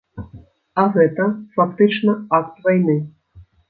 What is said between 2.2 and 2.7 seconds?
акт